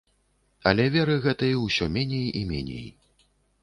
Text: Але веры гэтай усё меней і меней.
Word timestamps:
Але 0.71 0.85
веры 0.95 1.19
гэтай 1.27 1.53
усё 1.67 1.91
меней 2.01 2.27
і 2.43 2.47
меней. 2.55 2.87